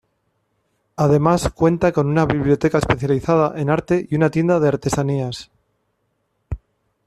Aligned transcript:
Además 0.95 1.51
cuenta 1.53 1.91
con 1.91 2.07
una 2.07 2.25
biblioteca 2.25 2.79
especializada 2.79 3.53
en 3.61 3.69
arte 3.69 4.07
y 4.09 4.15
una 4.15 4.31
tienda 4.31 4.59
de 4.59 4.67
artesanías. 4.67 5.51